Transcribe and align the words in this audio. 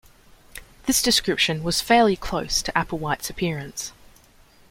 This 0.87 0.99
description 0.99 1.61
was 1.61 1.79
fairly 1.79 2.15
close 2.15 2.63
to 2.63 2.71
Applewhite's 2.75 3.29
appearance. 3.29 3.93